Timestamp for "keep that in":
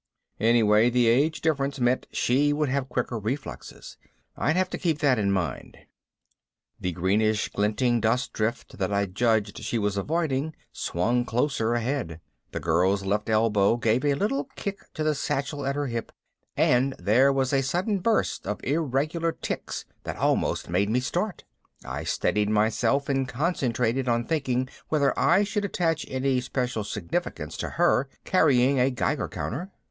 4.79-5.31